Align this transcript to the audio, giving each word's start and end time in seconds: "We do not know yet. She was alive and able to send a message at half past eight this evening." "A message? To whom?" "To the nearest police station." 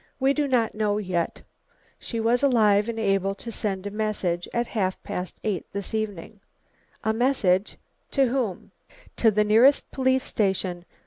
"We 0.19 0.33
do 0.33 0.47
not 0.47 0.73
know 0.73 0.97
yet. 0.97 1.43
She 1.99 2.19
was 2.19 2.41
alive 2.41 2.89
and 2.89 2.99
able 2.99 3.35
to 3.35 3.51
send 3.51 3.85
a 3.85 3.91
message 3.91 4.47
at 4.51 4.65
half 4.73 4.97
past 5.03 5.39
eight 5.43 5.67
this 5.73 5.93
evening." 5.93 6.39
"A 7.03 7.13
message? 7.13 7.77
To 8.09 8.29
whom?" 8.29 8.71
"To 9.17 9.29
the 9.29 9.43
nearest 9.43 9.91
police 9.91 10.23
station." 10.23 10.85